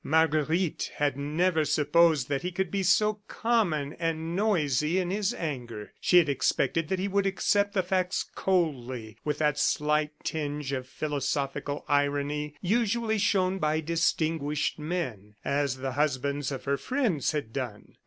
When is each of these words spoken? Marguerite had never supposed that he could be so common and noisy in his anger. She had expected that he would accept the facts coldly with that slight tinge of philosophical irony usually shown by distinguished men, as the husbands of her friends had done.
Marguerite 0.03 0.89
had 0.95 1.15
never 1.15 1.63
supposed 1.63 2.27
that 2.27 2.41
he 2.41 2.51
could 2.51 2.71
be 2.71 2.81
so 2.81 3.21
common 3.27 3.93
and 3.99 4.35
noisy 4.35 4.97
in 4.97 5.11
his 5.11 5.31
anger. 5.31 5.93
She 6.01 6.17
had 6.17 6.27
expected 6.27 6.87
that 6.87 6.97
he 6.97 7.07
would 7.07 7.27
accept 7.27 7.75
the 7.75 7.83
facts 7.83 8.25
coldly 8.33 9.17
with 9.23 9.37
that 9.37 9.59
slight 9.59 10.09
tinge 10.23 10.71
of 10.71 10.87
philosophical 10.87 11.85
irony 11.87 12.55
usually 12.61 13.19
shown 13.19 13.59
by 13.59 13.79
distinguished 13.79 14.79
men, 14.79 15.35
as 15.45 15.77
the 15.77 15.91
husbands 15.91 16.51
of 16.51 16.63
her 16.65 16.77
friends 16.77 17.31
had 17.33 17.53
done. 17.53 17.93